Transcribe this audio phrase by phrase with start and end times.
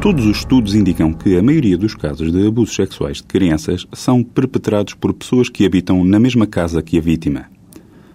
[0.00, 4.22] Todos os estudos indicam que a maioria dos casos de abusos sexuais de crianças são
[4.22, 7.46] perpetrados por pessoas que habitam na mesma casa que a vítima.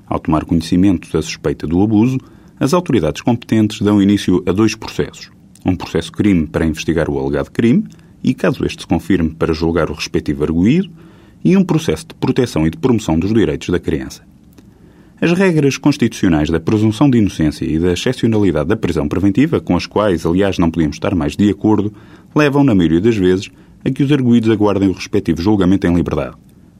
[0.08, 2.18] Ao tomar conhecimento da suspeita do abuso,
[2.58, 5.30] as autoridades competentes dão início a dois processos.
[5.66, 7.84] Um processo crime para investigar o alegado crime
[8.23, 10.90] e, caso este se confirme, para julgar o respectivo arguído,
[11.44, 14.23] e um processo de proteção e de promoção dos direitos da criança.
[15.23, 19.86] As regras constitucionais da presunção de inocência e da excepcionalidade da prisão preventiva, com as
[19.86, 21.94] quais, aliás, não podíamos estar mais de acordo,
[22.36, 23.49] levam, na maioria das vezes,
[23.86, 26.36] a que os arguídos aguardem o respectivo julgamento em liberdade.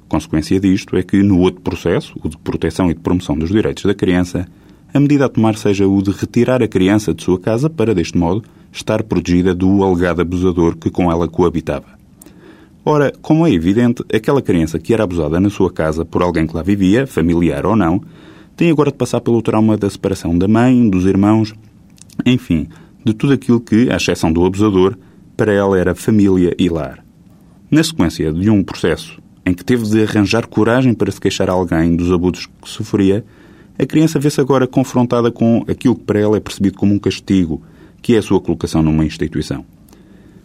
[0.10, 3.86] Consequência disto é que, no outro processo, o de proteção e de promoção dos direitos
[3.86, 4.46] da criança,
[4.94, 8.18] a medida a tomar seja o de retirar a criança de sua casa para, deste
[8.18, 11.98] modo, estar protegida do alegado abusador que com ela coabitava.
[12.84, 16.54] Ora, como é evidente, aquela criança que era abusada na sua casa por alguém que
[16.54, 18.02] lá vivia, familiar ou não,
[18.56, 21.54] tem agora de passar pelo trauma da separação da mãe, dos irmãos,
[22.26, 22.68] enfim,
[23.04, 24.96] de tudo aquilo que, à exceção do abusador,
[25.36, 27.04] para ela era família e lar.
[27.70, 31.54] Na sequência de um processo em que teve de arranjar coragem para se queixar a
[31.54, 33.26] alguém dos abusos que sofria,
[33.78, 37.62] a criança vê-se agora confrontada com aquilo que para ela é percebido como um castigo,
[38.02, 39.66] que é a sua colocação numa instituição.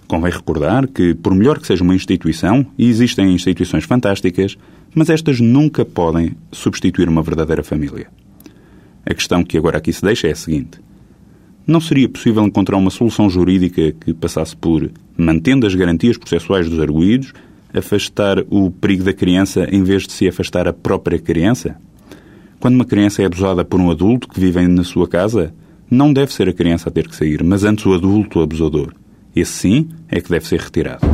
[0.09, 4.57] Convém recordar que, por melhor que seja uma instituição, e existem instituições fantásticas,
[4.95, 8.09] mas estas nunca podem substituir uma verdadeira família.
[9.05, 10.81] A questão que agora aqui se deixa é a seguinte:
[11.67, 16.81] não seria possível encontrar uma solução jurídica que passasse por, mantendo as garantias processuais dos
[16.81, 17.35] arguídos,
[17.75, 21.77] afastar o perigo da criança em vez de se afastar a própria criança?
[22.59, 25.55] Quando uma criança é abusada por um adulto que vive na sua casa,
[25.91, 28.95] não deve ser a criança a ter que sair, mas antes o adulto abusador.
[29.35, 31.07] Esse sim é que deve ser retirado.